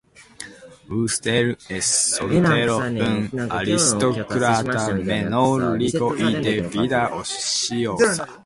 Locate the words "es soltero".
1.69-2.79